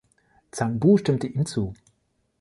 Zhang 0.49 0.79
Bu 0.79 0.97
stimmte 0.97 1.27
ihm 1.27 1.45
zu. 1.45 1.75